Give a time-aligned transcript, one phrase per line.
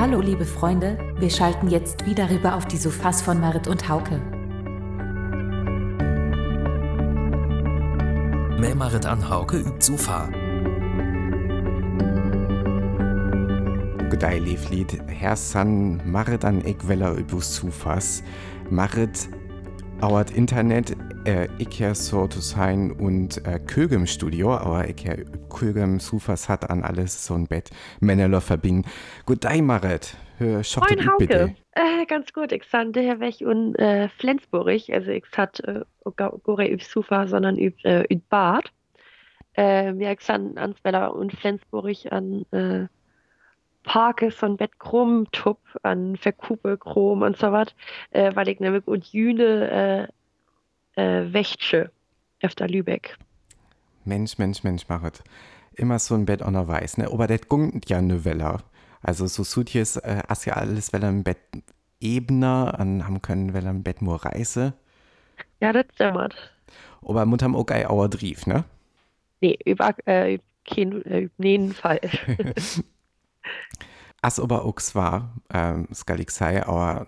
[0.00, 4.18] Hallo liebe Freunde, wir schalten jetzt wieder rüber auf die Sofas von Marit und Hauke.
[8.58, 10.30] Mehr Marit an Hauke übt Sofa.
[14.08, 18.22] G'day lieflied, Herr San Marit an Eckweller übus Sofas.
[18.70, 19.28] Marit
[20.00, 25.14] auert Internet äh, ich ja so zu sein und äh, Kögem Studio, aber ich ja
[25.48, 28.88] Kögem Sufas hat an alles so ein Bett Männerler verbinden.
[29.26, 31.26] Gut, dei Marit, hör schotte Moin Hauke.
[31.26, 31.54] bitte.
[31.72, 35.82] Äh, ganz gut, ich san daher weg und äh, Flensburg, also ich hat äh,
[36.14, 38.72] gore üb Sufa, sondern üb, äh, üb Bad.
[39.56, 42.86] Äh, ja, ich san Answeller und Flensburg an äh,
[43.82, 47.68] Parkes und Bett Krumm, Tupp, an Verkupe, Chrom und so was,
[48.10, 50.08] äh, weil ich nämlich und Jüne
[51.00, 51.90] äh, Wächtsche
[52.42, 53.16] öfter Lübeck.
[54.04, 55.22] Mensch, Mensch, Mensch, Marit.
[55.74, 57.10] Immer so ein Bett der Weiß, ne?
[57.10, 58.62] Aber das gungt ja ne Weller.
[59.02, 61.38] Also so Sutjes, äh, as ja alles Weller im Bett
[62.00, 64.74] Ebner, an haben können Weller im Bett nur Reise.
[65.60, 66.34] Ja, das dämmert.
[67.02, 68.64] Aber Mut haben auch Auer Drief, ne?
[69.40, 72.00] Nee, über äh, kein, äh, jeden Fall.
[74.22, 77.06] As aber auch war, ähm, skal ich sei, aber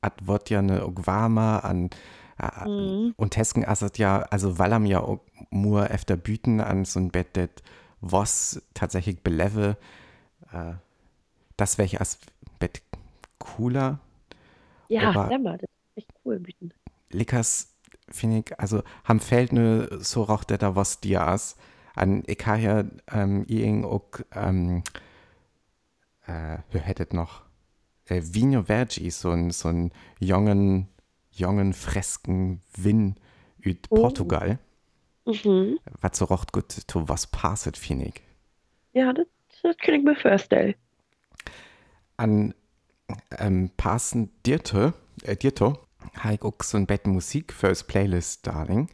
[0.00, 1.90] at wird ja ne auch warmer an
[2.66, 3.14] Mhm.
[3.16, 7.36] und Tesken asset ja, also weil ja auch nur efter Büten an so ein Bett,
[7.36, 7.62] det
[8.00, 9.76] was tatsächlich beleve,
[10.52, 10.74] äh,
[11.56, 12.18] das wäre ich as
[12.58, 12.82] Bett
[13.38, 14.00] cooler.
[14.88, 16.40] Ja, Aber- das ist echt cool.
[16.40, 16.72] Büten.
[17.10, 17.68] Lickers,
[18.10, 21.56] finde ich, also ham fällt ne so roch der da was dir as.
[21.94, 24.02] An ich ha ja ähm, ieng auch,
[24.34, 24.82] ähm,
[26.26, 27.42] äh, hättet noch,
[28.06, 30.88] äh, Vino Vergi, so ein, so ein jungen,
[31.36, 33.16] jungen, fresken Win
[33.64, 33.96] üt Oh.
[33.96, 34.58] Portugal,
[35.26, 35.78] Mhm.
[36.00, 38.22] was so rocht gut to was passet, finde ich.
[38.92, 39.26] Ja, das,
[39.62, 40.74] das kann ich mir vorstellen.
[42.16, 42.54] An
[43.38, 45.78] ähm, passen dirte, äh, dirto,
[46.22, 48.88] ha ich auch so ein Bett Musik fürs Playlist, Darling,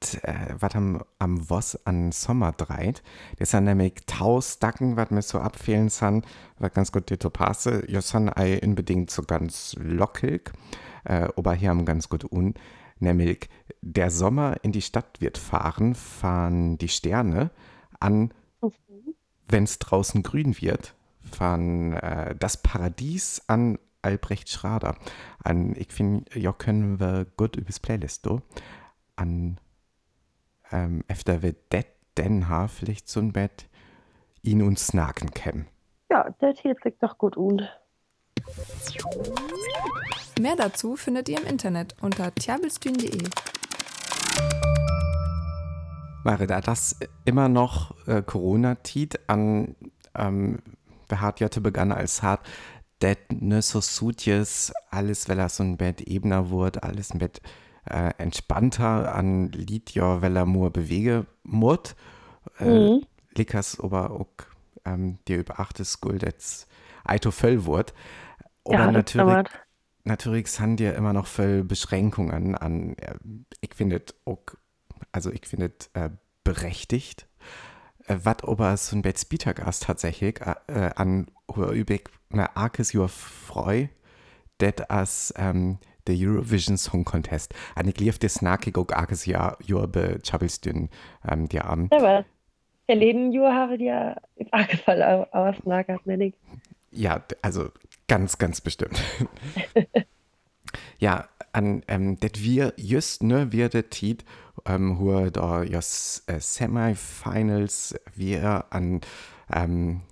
[0.00, 3.02] wat, äh, wat am, am was an Sommer dreit.
[3.38, 6.22] Das sind nämlich taus Dacken, wat mir so abfehlen san,
[6.58, 7.84] wat ganz gut dirto passe.
[7.90, 10.52] Ja, san ei unbedingt so ganz lockig,
[11.04, 12.54] äh, aber hier haben ganz gut un.
[12.98, 13.48] Nämlich,
[13.82, 17.50] der Sommer in die Stadt wird fahren, fahren die Sterne
[18.00, 18.32] an
[19.48, 24.96] wenn es draußen grün wird, von äh, Das Paradies an Albrecht Schrader.
[25.42, 28.42] An, ich finde, ja, können wir gut übers Playlist do.
[29.16, 29.58] An,
[30.72, 31.86] ähm, efter wir det
[32.18, 33.66] den ha vielleicht so ein Bett
[34.42, 35.66] ihn und snaken kennen.
[36.10, 37.62] Ja, das hielt sich doch gut un.
[40.40, 43.28] Mehr dazu findet ihr im Internet unter tjabelstühn.de.
[46.24, 49.76] Mare, da das immer noch äh, Corona-Tit an
[50.14, 50.58] ähm,
[51.08, 52.46] beharrt ja begann als hart,
[53.02, 57.40] det ne so sutjes, alles, weil er so ein Bett ebener wurde, alles ein Bett
[57.90, 61.96] äh, entspannter an Lied ja, weil er nur bewege mut.
[62.58, 63.06] Äh, Mhm.
[63.36, 64.28] Lickers aber auch
[64.84, 66.68] ähm, dir über achtes jetzt
[67.04, 67.94] Eito voll wird.
[68.64, 69.50] Aber Ja, natürlich dämmert.
[70.04, 73.14] natürlich sind ja immer noch voll Beschränkungen an, äh,
[73.60, 74.40] ich finde auch,
[75.12, 76.10] also ich finde äh,
[76.44, 77.26] berechtigt,
[78.06, 81.28] äh, was aber so ein Bett Spietergas tatsächlich äh, äh, an
[81.72, 83.88] übig eine arkes Jahr freu,
[84.60, 87.54] det as ähm, der Eurovision Song Contest.
[87.74, 90.88] An ich lief das nackig auch arkes Jahr Jahr be Chabelstün
[91.28, 91.92] ähm, die Abend.
[91.92, 92.24] Aber
[92.88, 95.02] der Leben Jahr habe ja im Angefall
[95.32, 96.34] auslagert, nenne ich.
[96.92, 97.70] Ja, also
[98.08, 99.02] ganz, ganz bestimmt.
[100.98, 104.24] ja, an ähm, det wir just ne wir det Tiet
[104.66, 109.00] ähm, hur da jas äh, Semifinals wir an
[109.52, 110.02] ähm,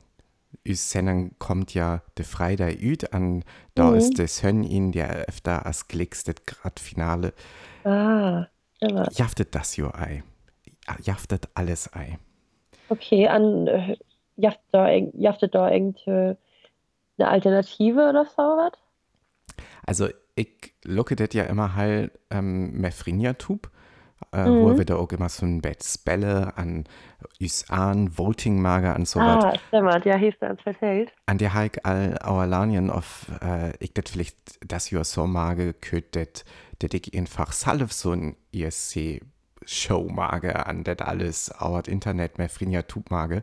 [0.67, 3.45] Üs Sendung kommt ja de Freitag üt an
[3.75, 3.95] da Mhm.
[3.95, 7.33] ist des Hönn ihn der öfter as Glicks det grad Finale
[7.85, 9.15] Ah, dämmert.
[9.17, 10.23] jaftet das jo ei
[11.03, 12.19] jaftet alles ei
[12.89, 13.97] Okay, an äh,
[14.37, 16.37] da, irg- jaftet da irgendwie
[17.19, 18.73] eine Alternative oder so was?
[19.87, 23.71] Also ich locke das ja immer halt ähm, Mefrinja-Tub,
[24.33, 24.79] äh, wo Mhm.
[24.79, 26.85] wir da auch immer so ein Bett Spelle an
[27.41, 29.21] Üs an, Voting-Mager an so.
[29.21, 31.13] Ah, dämmert, ja, hieß der ans Verfeld.
[31.27, 35.75] An der Hulk all our Lanien auf, äh, ich das vielleicht das Jahr so mage,
[36.13, 36.45] das,
[36.79, 39.21] das ich einfach salve so ein ESC
[39.67, 43.43] Show mage, an das alles auert Internet Mefrinja Tub mage.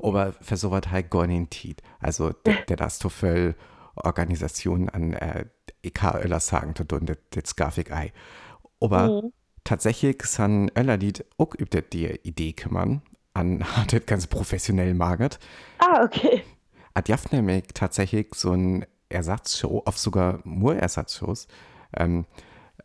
[0.00, 1.82] Aber für so was halt gar nicht Tiet.
[2.00, 3.54] Also der, der das to voll
[3.94, 5.46] Organisation an, äh,
[5.82, 8.12] ich kann Öller sagen, das, das darf ich ei.
[8.80, 9.32] Aber Mhm.
[9.64, 13.02] Tatsächlich san Öller Lied auch über die Idee kümmern,
[13.34, 15.38] an hat das ganz professionell magert.
[15.78, 16.42] Ah, okay.
[16.94, 21.48] hat Jaft nämlich tatsächlich so ein Ersatzshow, auf sogar nur Ersatzshows.
[21.96, 22.24] Ähm,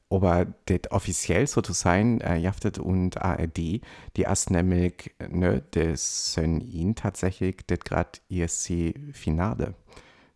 [0.10, 6.34] aber das offiziell so zu sein, äh, Jaftet und ARD, die erst nämlich ne, das
[6.34, 9.76] sind ihn tatsächlich das gerade ESC-Finale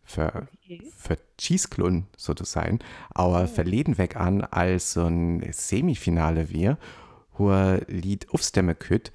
[0.04, 0.82] für, Okay.
[0.96, 2.78] für Cheeseklun so zu sein,
[3.10, 6.78] aber verleden weg an als so ein Semifinale wir,
[7.36, 7.52] wo
[7.88, 9.12] Lied aufstemmen könnt,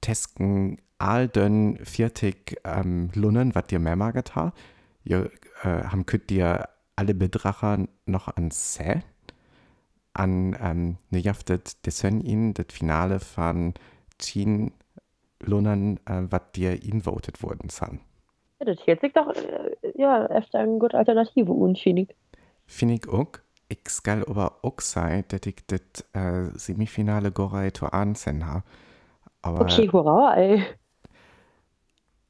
[0.00, 4.52] tesken all den viertig ähm, Lunnen, was dir mehr maget ha.
[5.04, 5.30] Ihr
[5.62, 9.02] äh, haben könnt dir alle Bedracher noch an Sä
[10.14, 13.74] an ähm, ne jaftet das sind ihn das Finale von
[14.18, 14.72] Chin
[15.40, 18.00] Lunnen, äh, was dir ihn votet worden sind.
[18.60, 22.16] Ja, das hört sich doch, äh, ja, öfter eine gute Alternative an, finde ich.
[22.66, 23.32] Finde ich auch.
[23.68, 25.80] Ich skal aber auch sein, dass ich das
[26.14, 28.62] äh, Semifinale Gorei to ansehen habe.
[29.42, 30.64] Aber Okay, hurra, ey.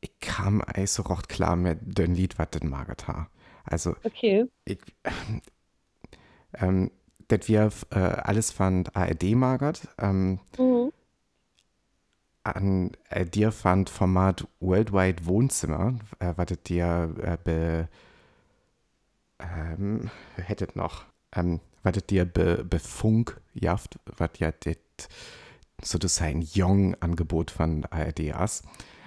[0.01, 3.29] ich kam eigentlich so recht klar mit dem Lied, was das maget ha.
[3.65, 4.49] Also, Okay.
[4.65, 4.81] ich,
[6.55, 6.91] ähm,
[7.29, 10.91] das wir äh, alles fand ARD magert, ähm, Mhm.
[12.57, 17.89] An äh, dir fand Format Worldwide Wohnzimmer, äh, was das dir äh, be,
[19.39, 21.05] ähm, hättet noch,
[21.35, 24.77] ähm, das dir be, befunk jaft, was ja das
[25.83, 28.65] sozusagen Jong-Angebot von ARD ist.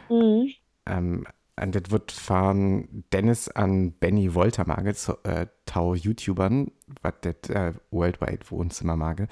[0.09, 0.49] Mhm.
[0.85, 1.27] Ähm,
[1.61, 6.71] und das wird von Dennis an Benny Wolter mage, so, äh, Tau YouTubern,
[7.01, 9.27] was das äh, Worldwide Wohnzimmer mage.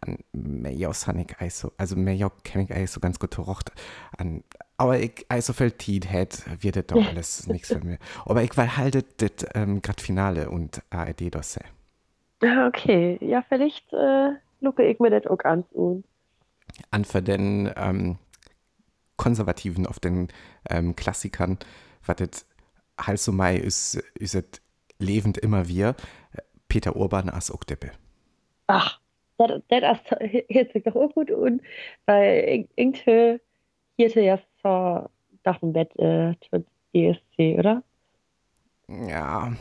[0.00, 3.70] An Mejos han ich also, also Mejo kenn ich eigentlich so ganz gut gerocht.
[4.16, 4.42] An,
[4.76, 7.98] aber ich also viel Tiet hätt, wird das doch alles nichts für mich.
[8.24, 11.58] Aber ich weil halt das ähm, grad Finale und ARD das
[12.66, 14.30] Okay, ja, vielleicht äh,
[14.60, 15.64] lupe ich mir das auch an.
[15.72, 16.04] Und
[16.90, 18.18] an für den ähm,
[19.16, 20.28] Konservativen auf den
[20.68, 21.58] ähm, Klassikern,
[22.06, 22.46] was das
[23.00, 24.44] halt so mei ist, ist es
[24.98, 25.94] lebend immer wir.
[26.68, 27.90] Peter Urban als Okteppe.
[28.66, 29.00] ach,
[29.36, 29.50] das
[30.48, 31.60] hört sich doch auch gut an,
[32.06, 33.40] weil irgendwie
[33.96, 35.08] hierte ja so
[35.44, 36.34] nach dem Bett äh,
[36.92, 37.82] ESC, oder?
[38.88, 39.52] Ja,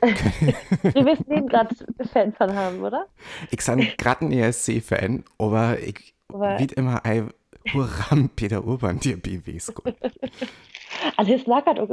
[0.00, 1.74] Du wirst neben gerade
[2.12, 3.06] Fan von haben, oder?
[3.50, 7.04] ich san grad ein ESC-Fan, aber ich Aber- wie immer
[7.72, 9.94] Huram Peter Urban dir BWs gut.
[11.16, 11.88] Also es lag auch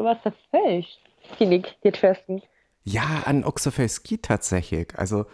[1.37, 2.41] finde ich, die Treffen.
[2.83, 4.97] Ja, an Oxofelski tatsächlich.
[4.97, 5.25] Also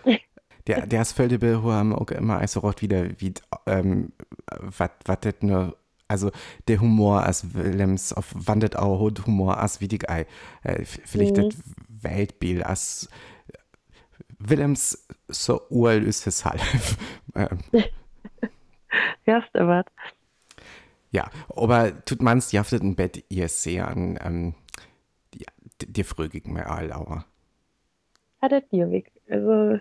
[0.68, 3.34] der, der völlig haben auch immer also rot wieder wie
[3.66, 4.12] ähm,
[4.60, 6.32] was das nur also
[6.68, 10.26] der Humor als Willems auf wandet auch hut Humor als Ei
[10.64, 11.56] äh, vielleicht das
[11.88, 13.10] Weltbild als
[14.40, 16.62] Willems so uralt ist es halt
[17.36, 17.60] ähm,
[19.56, 19.86] du was?
[21.12, 24.56] Ja aber tut man's jaftet ein Bett ihr sehr an ähm,
[25.34, 25.46] die,
[25.88, 27.26] die frögigen mir all aber
[28.42, 29.12] Hat er dir weg.
[29.30, 29.80] Also,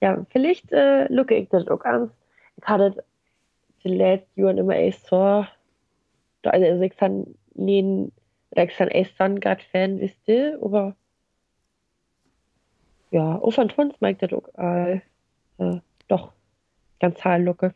[0.00, 2.10] ja, vielleicht äh, lucke ich das auch an.
[2.56, 3.04] Ich hatte
[3.84, 5.46] die letzten Jahren immer echt so,
[6.42, 7.36] da- also ich kann
[8.78, 10.96] kann echt so gerade Fan, wisst ihr, aber
[13.10, 14.96] ja, auch von Tons mag das auch äh,
[15.58, 16.32] äh, doch
[17.00, 17.74] ganz hart lucke.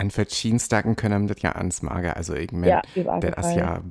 [0.00, 2.82] An verschiedensten können das ja ans Mager also ich mein, Ja,
[3.20, 3.82] der ist ja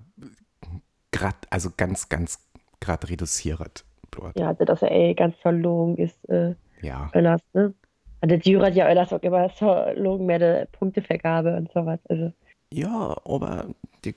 [1.12, 2.40] grad, also ganz, ganz
[2.82, 4.40] grad reduziert dort.
[4.40, 7.12] Ja, also dass er ey ganz verlogen ist, äh, Ja.
[7.14, 7.76] Öllers, ne?
[8.22, 11.86] Und der Jury hat ja Öllers auch immer so logen mehr die Punktevergabe und so
[11.86, 12.00] was.
[12.10, 12.34] Also,
[12.74, 13.68] Ja, aber
[14.04, 14.16] die,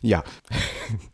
[0.00, 0.24] ja,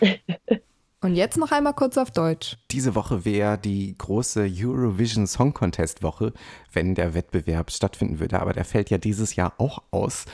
[1.02, 2.58] Und jetzt noch einmal kurz auf Deutsch.
[2.70, 6.34] diese Woche wäre die große Eurovision Song Contest Woche,
[6.72, 8.40] wenn der Wettbewerb stattfinden würde.
[8.40, 10.26] Aber der fällt ja dieses Jahr auch aus.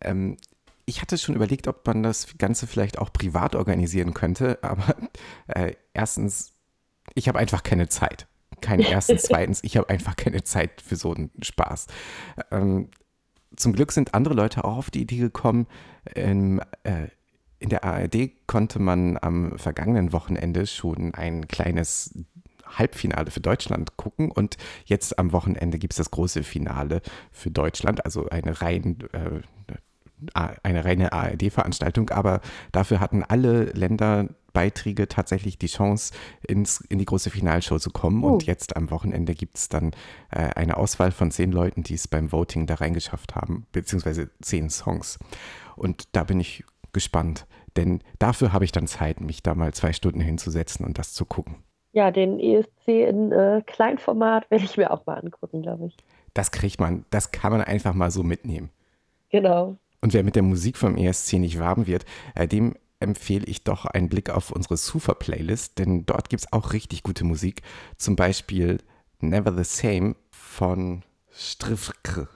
[0.00, 0.38] Ähm,
[0.86, 4.58] ich hatte schon überlegt, ob man das Ganze vielleicht auch privat organisieren könnte.
[4.62, 4.96] Aber
[5.48, 6.54] äh, erstens,
[7.14, 8.26] ich habe einfach keine Zeit.
[8.62, 11.86] Keine erstens, zweitens, ich habe einfach keine Zeit für so einen Spaß.
[12.50, 12.88] Ähm,
[13.56, 15.66] zum Glück sind andere Leute auch auf die Idee gekommen.
[16.14, 17.08] Im, äh,
[17.58, 22.14] in der ARD konnte man am vergangenen Wochenende schon ein kleines
[22.66, 27.00] Halbfinale für Deutschland gucken und jetzt am Wochenende gibt es das große Finale
[27.32, 29.40] für Deutschland, also eine rein äh,
[30.34, 32.40] eine reine ARD-Veranstaltung, aber
[32.72, 36.12] dafür hatten alle Länderbeiträge tatsächlich die Chance,
[36.46, 38.24] ins, in die große Finalshow zu kommen.
[38.24, 38.32] Oh.
[38.32, 39.92] Und jetzt am Wochenende gibt es dann
[40.30, 44.70] äh, eine Auswahl von zehn Leuten, die es beim Voting da reingeschafft haben, beziehungsweise zehn
[44.70, 45.18] Songs.
[45.76, 49.92] Und da bin ich gespannt, denn dafür habe ich dann Zeit, mich da mal zwei
[49.92, 51.56] Stunden hinzusetzen und das zu gucken.
[51.92, 55.96] ja, den ESC in äh, Kleinformat werde ich mir auch mal angucken, glaube ich.
[56.34, 58.70] Das kriegt man, das kann man einfach mal so mitnehmen.
[59.30, 59.76] Genau.
[60.00, 62.04] Und wer mit der Musik vom ESC nicht warm wird,
[62.34, 66.72] äh, dem empfehle ich doch einen Blick auf unsere Sufa-Playlist, denn dort gibt es auch
[66.72, 67.62] richtig gute Musik.
[67.96, 68.78] Zum Beispiel
[69.20, 72.28] Never the Same von Strifkr.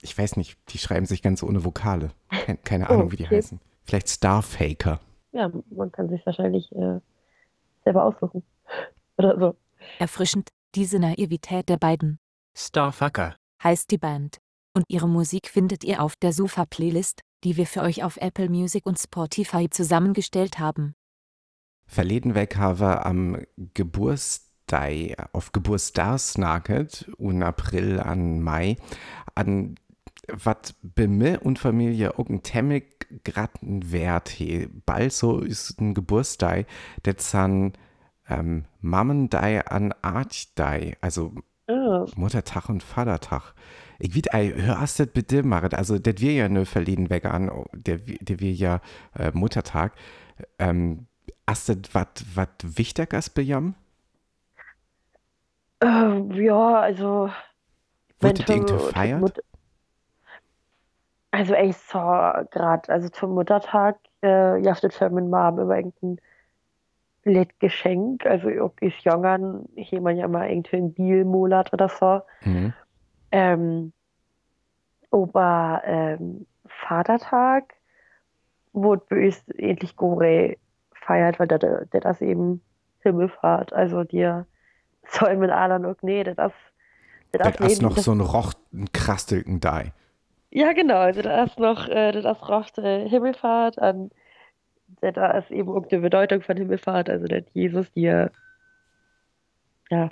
[0.00, 2.10] Ich weiß nicht, die schreiben sich ganz ohne Vokale.
[2.30, 3.36] Keine, keine Ahnung, wie die okay.
[3.36, 3.60] heißen.
[3.88, 5.00] Vielleicht Starfaker.
[5.32, 7.00] Ja, man kann sich wahrscheinlich äh,
[7.84, 8.42] selber aussuchen.
[9.16, 9.56] Oder so.
[9.98, 12.18] Erfrischend, diese Naivität der beiden,
[12.54, 13.34] Starfucker.
[13.64, 14.36] heißt die Band.
[14.76, 18.84] Und ihre Musik findet ihr auf der Sofa-Playlist, die wir für euch auf Apple Music
[18.84, 20.94] und Spotify zusammengestellt haben.
[21.86, 23.42] Verleden weg habe am
[23.72, 28.76] Geburtstag, auf Geburtstagsnaget und April an Mai,
[29.34, 29.76] an
[30.32, 34.68] wat bei mir und Familie auch ein temmig gratten Wert he.
[34.86, 36.66] Bald so ist ein Geburtstag,
[37.04, 37.72] der zan
[38.28, 41.32] ähm, Mammendei an Archdei, also
[41.68, 43.52] Ah, Muttertag und Vatertag.
[43.98, 45.74] Ich weet, ey, hör hast das bitte, Marit.
[45.74, 48.80] Also, das wir ja nur verleden weg an, oh, der, der wir ja
[49.14, 49.92] äh, Muttertag.
[50.58, 51.06] Ähm,
[51.46, 53.74] hast das wat, wat wichtig als bejam?
[55.82, 57.30] ähm, ja, also.
[58.20, 59.44] Wurde die irgendwie feiert?
[61.30, 66.18] Also ich sah gerade, also zum Muttertag, äh, jaftet für meine Mom immer irgendein
[67.22, 68.24] blöd Geschenk.
[68.26, 72.22] Also ich ist jünger, hier man ja mal irgendwie ein Bielmonat oder so.
[72.44, 72.72] Mhm.
[73.30, 73.92] Ähm,
[75.10, 77.74] aber ähm, Vatertag
[78.72, 80.56] wurde bei uns endlich Gore
[80.92, 82.62] feiert, weil das das eben
[83.00, 83.72] Himmelfahrt.
[83.72, 84.46] Also dir
[85.06, 86.52] soll mit anderen auch, nee, das das
[87.32, 89.92] Das ist noch so ein rochten, krastelten Dei.
[90.50, 90.96] Ja, genau.
[90.98, 94.10] Also da ist noch, äh, das rocht äh, Himmelfahrt an,
[95.00, 98.32] da- da ist eben auch die Bedeutung von Himmelfahrt, also dass Jesus dir,
[99.90, 100.10] ja,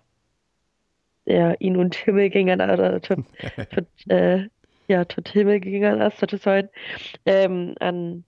[1.26, 3.24] der ihn und Himmel gingen, oder tot,
[3.70, 4.48] tot, äh,
[4.88, 6.68] ja, tot Himmel gingen ist, das sein,
[7.24, 8.24] ähm, an,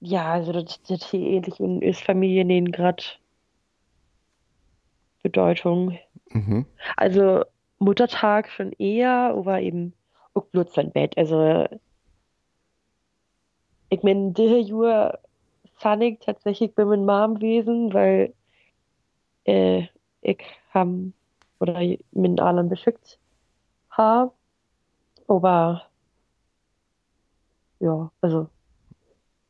[0.00, 3.04] ja, also das, das hier ähnlich in ist Familien nehmen gerade
[5.22, 5.98] Bedeutung.
[6.30, 6.66] Mhm.
[6.96, 7.44] Also
[7.78, 9.94] Muttertag schon eher, aber eben
[10.42, 11.16] bloß sein Bett.
[11.18, 11.66] Also
[13.88, 15.18] ich meine, diese Jahr
[15.78, 18.34] Sonic tatsächlich bei meiner Mom gewesen, weil
[19.44, 19.86] äh,
[20.22, 21.14] ich ham
[21.60, 21.80] oder
[22.12, 23.18] mit allen beschickt
[23.90, 24.32] habe.
[25.28, 25.82] Aber
[27.80, 28.50] ja, also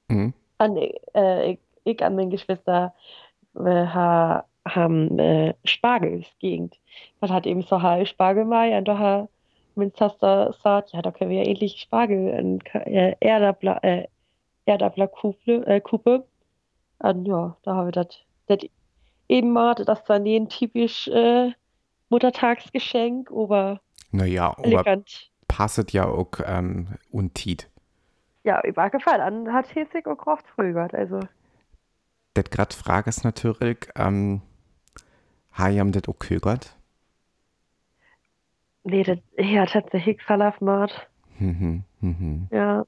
[0.09, 0.33] Mhm.
[0.59, 2.95] an, äh, ich, ich an meine Geschwister
[3.57, 6.79] äh, ha, haben äh, Spargel gegend.
[7.21, 9.29] Man hat eben so halt Spargelmai und da
[9.95, 14.07] Zaster gesagt, ja, da können wir ja endlich Spargel und äh, Erdabler, äh,
[14.67, 16.27] Erdabler Kupe, äh, Kupe.
[16.99, 18.09] Und ja, da haben wir das
[19.29, 21.53] eben mal, das dann ein typisch äh,
[22.09, 25.31] Muttertagsgeschenk, aber Naja, aber elegant.
[25.49, 27.69] passet ja auch ähm, und Tiet.
[28.45, 29.21] Ja, übergefallen.
[29.21, 31.21] An hat Hesig auch Kraft früher, also.
[32.35, 34.43] Das grad Frage ist natürlich, ähm,
[35.53, 36.77] haben das auch gehört?
[38.85, 41.09] Nee, das, ja, tatsächlich Salafmat.
[41.39, 42.49] Mhm, mhm.
[42.51, 42.85] Ja.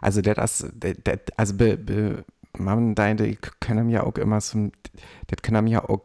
[0.00, 0.36] Also das,
[0.74, 2.24] das, das also be, be,
[2.56, 4.70] man deine können ja auch immer so,
[5.26, 6.02] das können ja auch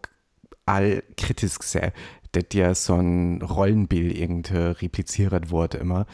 [0.65, 1.91] all kritisch sehen,
[2.33, 6.05] dass ja so ein Rollenbild irgendwie repliziert wurde immer.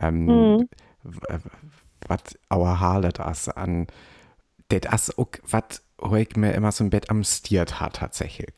[0.00, 0.68] Ähm, Mhm.
[2.06, 3.86] was our Haare das an,
[4.70, 5.82] das auch, was
[6.18, 8.54] ich mir immer so ein Bett am Stiert hat tatsächlich.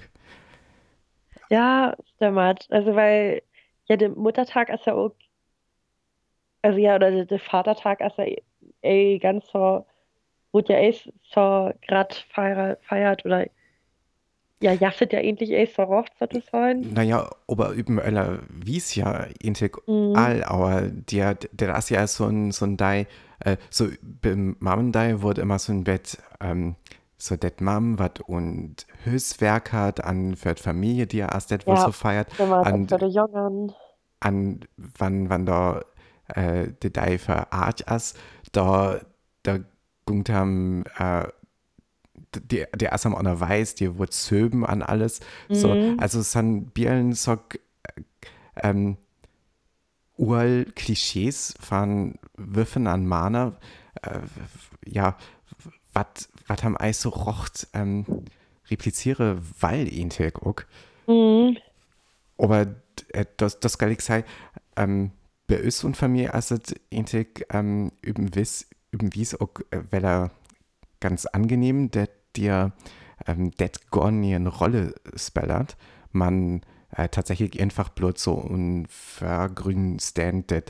[1.48, 2.66] Ja, stimmt.
[2.70, 3.42] Also, weil,
[3.90, 5.10] ja, der Muttertag ist ja auch,
[6.62, 8.24] also ja, oder der, Vatertag ist ja
[8.82, 9.84] eh ganz so,
[10.52, 10.92] wurde ja eh
[11.32, 13.46] so grad feiert, feiert oder,
[14.62, 16.86] ja, jaftet ja endlich eh so rocht, so zu sein.
[16.94, 20.14] Naja, aber üben Öller wies ja intig Mhm.
[20.16, 23.06] all, aber der, der ist ja so ein, so ein Dei,
[23.40, 26.76] äh, so beim Mammendei wurde immer so ein Bett, ähm,
[27.18, 31.76] so det Mam, wat und Höchstwerk hat an für die Familie, die er erst wohl
[31.76, 33.72] Ja, so feiert, an, für die Jungen.
[34.20, 35.82] An wann, wann da
[36.28, 38.18] äh, de Dei für Art ist,
[38.52, 39.00] da,
[39.42, 39.58] da
[40.06, 41.26] gungt ham, äh,
[42.36, 45.20] die, der ist am auch noch weiß, die wird zöben an alles.
[45.48, 45.96] So, Mhm.
[45.98, 47.36] also san Bielen so
[48.56, 48.96] ähm,
[50.16, 53.56] url Klischees von Würfen an Mana,
[54.02, 54.20] äh,
[54.86, 55.16] ja,
[55.92, 58.04] was was haben Eis so rocht, ähm,
[58.70, 60.10] repliziere, weil ihn
[60.42, 60.56] auch.
[61.06, 61.56] Mhm.
[62.38, 62.66] Aber äh,
[63.36, 64.24] das, das kann ich sagen,
[64.76, 65.12] ähm,
[65.46, 70.28] bei uns und Familie ist es eigentlich ähm, üben wiss, üben wies auch, äh,
[71.00, 72.72] ganz angenehm, dass dir
[73.26, 75.76] ähm, das gar nie eine Rolle spellert.
[76.12, 76.62] Man
[76.96, 80.64] äh, tatsächlich einfach bloß so ein vergrünen Stand, das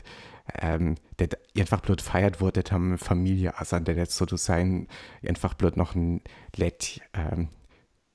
[0.59, 4.87] ähm, der einfach bloß feiert wurde, haben Familie, also der jetzt so zu sein,
[5.27, 6.21] einfach bloß noch ein
[6.55, 7.49] Let, ähm,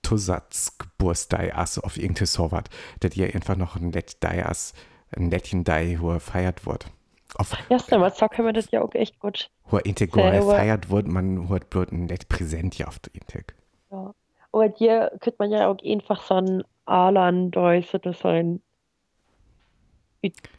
[0.07, 2.65] Zusatzgeburtstag, also auf irgendeine sowas,
[3.01, 4.73] dass ihr einfach noch ein Let Dias,
[5.17, 6.87] ein Lettchen Dai, wo er feiert wird.
[7.35, 9.51] Auf, Ja, stimmt, so können wir das ja auch echt gut.
[9.71, 13.55] wo integral feiert wird, man hat bloß ein Let Präsent ja auf der Integ.
[13.91, 14.15] Ja.
[14.53, 18.63] Aber hier könnte man ja auch einfach so ein Alan Deuce oder so ein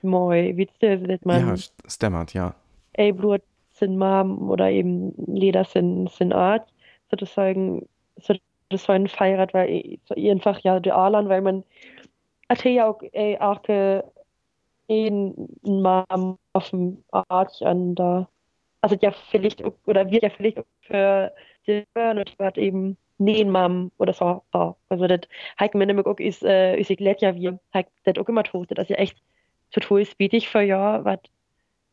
[0.02, 2.56] Moi, wisst ihr, dass man Ja, st- stammert, ja.
[2.94, 6.68] ey, Blut sind Mom oder eben Leder sind, sind Art,
[7.12, 7.88] sozusagen,
[8.18, 8.34] so,
[8.70, 11.64] das so ein Feiert, weil einfach ja der Alan, weil man
[12.50, 14.02] hat ja auch ey, auch äh,
[14.90, 15.34] ein
[15.64, 18.28] Mom auf dem Art an da,
[18.82, 21.34] also ja vielleicht oder wird ja vielleicht für
[21.68, 24.76] die und wird eben nähen Mom oder so, so.
[24.90, 25.22] Also das
[25.58, 28.44] hat mir nämlich auch ist, äh, ist ich glatt ja wie, hat das auch immer
[28.44, 29.18] tot, das ja echt
[29.72, 31.20] total spietig für ja, was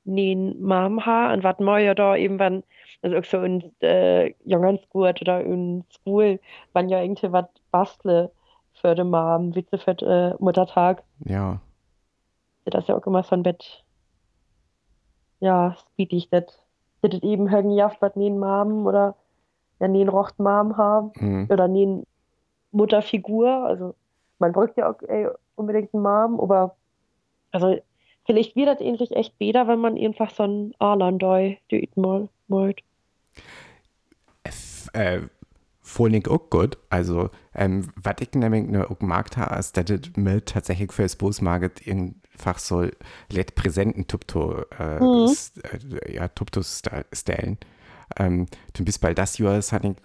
[0.04, 2.62] nähen Mom ha und wat man ja da eben wann
[3.04, 5.40] also auch so in äh, Jungensgut oder?
[5.42, 6.40] In School
[6.72, 8.30] wann ja irgendwie was bastle
[8.72, 11.02] für die Mom Witze für äh, Muttertag.
[11.26, 11.60] Ja,
[12.64, 13.84] das ist ja auch immer so ein Bett.
[15.40, 16.44] Ja spietig das
[17.02, 19.14] das eben irgendwie jaft was nähen Mom oder
[19.80, 21.48] ja nähen rocht Mom haben mhm.
[21.50, 22.06] oder nähen
[22.72, 23.50] Mutterfigur.
[23.50, 23.94] Also
[24.38, 26.74] man braucht ja auch ey, unbedingt eine Mom aber
[27.52, 27.78] also
[28.24, 32.80] vielleicht wird das ähnlich echt besser wenn man einfach so ein Arlandoi die mal malt
[34.92, 35.20] äh,
[35.82, 36.78] Vorlieg auch gut.
[36.90, 41.02] Also, ähm, was ich nämlich ne, auch mag, ha, ist, dass das mir tatsächlich für
[41.02, 42.88] das Bosmarket einfach so
[43.30, 45.24] let präsenten Tupto, äh, Mhm.
[45.24, 47.58] s- äh, ja, Tuptos stellen.
[48.18, 49.96] Ähm, du bist bald das Jahr, hat ich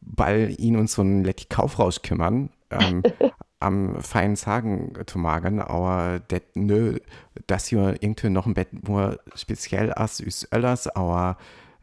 [0.00, 3.04] bald ihn und so ein let Kaufrausch kümmern, ähm,
[3.60, 6.98] am feinen Sagen zu magen, aber det nö,
[7.46, 11.36] das Jahr irgendwie noch ein Bett nur speziell as üs Öllers, aber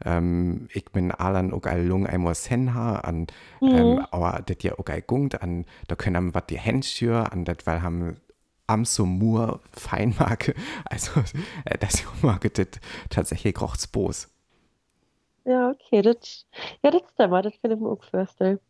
[0.04, 3.26] ähm, ich bin allen auch all lung einmal Senha an,
[3.62, 7.58] ähm, aber das ja auch all gungt an, da können wir die Hände an, das
[7.64, 8.16] weil haben
[8.66, 11.20] am so Mur Feinmarke, also
[11.64, 12.04] äh, das
[12.54, 12.68] das
[13.10, 14.28] tatsächlich rocht's bos.
[15.44, 16.46] ja okay das
[16.82, 18.60] ja das stimmt das kann ich mir auch vorstellen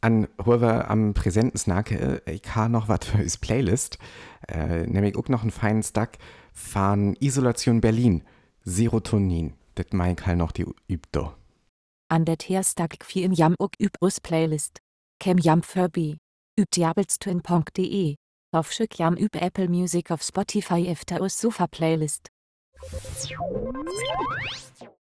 [0.00, 3.98] An wir am präsenten Snake, äh, ich habe noch was für das Playlist,
[4.48, 6.18] äh, nämlich auch noch einen feinen Stack
[6.52, 8.22] von Isolation Berlin,
[8.64, 9.54] Serotonin.
[9.78, 11.20] Das mein ich halt noch die übt
[12.08, 14.80] An der Teerstag wie im Jam ook übrus Playlist.
[15.20, 16.18] Kem Jam Furby.
[16.58, 18.16] Übt jabelstwin.de.
[18.52, 22.26] Auf Schick Jam üb Apple Music auf Spotify efter us Sofa Playlist.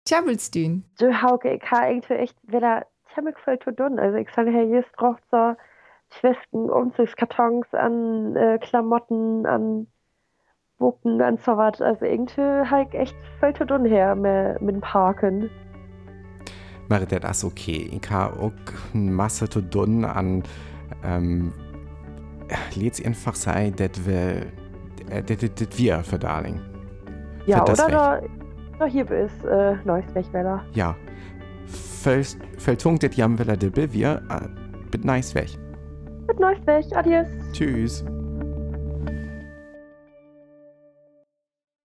[0.03, 0.83] Tjabelstün.
[0.99, 4.69] so Hauke ich habe irgendwie echt wieder ziemlich viel zu tun also ich sage hey
[4.73, 5.55] jetzt braucht so
[6.19, 9.87] Schwisten Umzugskartons an äh, Klamotten an
[10.77, 12.41] Bucken was also irgendwie
[12.91, 15.49] ich echt viel zu tun her mit, mit dem Parken
[16.87, 17.89] Wäre das okay?
[17.91, 18.51] Ich habe auch
[18.93, 20.43] eine Masse zu tun an,
[21.03, 21.51] ähm,
[22.75, 24.45] lädt's einfach sein, dass wir,
[25.09, 26.59] äh, das das wir für Darling.
[27.47, 28.21] ja Für das oder da,
[28.79, 30.95] da hier ist äh, neues Wegweller Ja.
[32.59, 34.47] Vertunkt das Jam Villa de Bivir, äh,
[34.91, 35.49] mit nice weg.
[36.27, 38.05] mit neues Weg adios Tschüss.